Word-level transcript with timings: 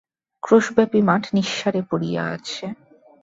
ক্রোশব্যাপী 0.43 0.99
মাঠ 1.07 1.23
নিঃসাড়ে 1.35 1.81
পড়িয়া 1.89 2.23
আছে! 2.35 2.65